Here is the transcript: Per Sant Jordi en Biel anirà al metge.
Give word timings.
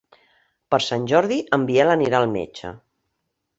Per 0.75 0.79
Sant 0.85 1.05
Jordi 1.11 1.37
en 1.59 1.69
Biel 1.69 1.93
anirà 1.99 2.25
al 2.25 2.29
metge. 2.35 2.75